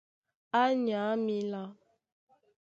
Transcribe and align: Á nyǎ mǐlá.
Á 0.61 0.63
nyǎ 0.83 1.01
mǐlá. 1.25 1.63